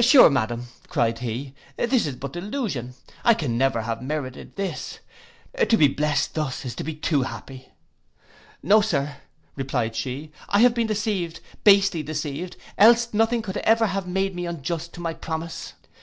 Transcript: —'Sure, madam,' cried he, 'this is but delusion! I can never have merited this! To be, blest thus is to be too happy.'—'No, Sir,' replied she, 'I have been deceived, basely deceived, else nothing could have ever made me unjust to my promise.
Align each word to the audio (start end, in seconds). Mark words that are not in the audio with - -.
—'Sure, 0.00 0.30
madam,' 0.30 0.68
cried 0.88 1.18
he, 1.18 1.52
'this 1.76 2.06
is 2.06 2.16
but 2.16 2.32
delusion! 2.32 2.94
I 3.22 3.34
can 3.34 3.58
never 3.58 3.82
have 3.82 4.00
merited 4.00 4.56
this! 4.56 5.00
To 5.68 5.76
be, 5.76 5.88
blest 5.88 6.32
thus 6.34 6.64
is 6.64 6.74
to 6.76 6.84
be 6.84 6.94
too 6.94 7.20
happy.'—'No, 7.20 8.80
Sir,' 8.80 9.16
replied 9.56 9.94
she, 9.94 10.32
'I 10.48 10.60
have 10.60 10.72
been 10.72 10.86
deceived, 10.86 11.40
basely 11.64 12.02
deceived, 12.02 12.56
else 12.78 13.10
nothing 13.12 13.42
could 13.42 13.56
have 13.56 13.64
ever 13.82 14.02
made 14.08 14.34
me 14.34 14.46
unjust 14.46 14.94
to 14.94 15.02
my 15.02 15.12
promise. 15.12 15.74